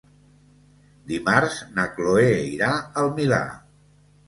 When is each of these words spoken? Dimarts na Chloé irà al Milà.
Dimarts 1.11 1.59
na 1.77 1.87
Chloé 1.99 2.33
irà 2.55 2.73
al 3.05 3.13
Milà. 3.21 3.43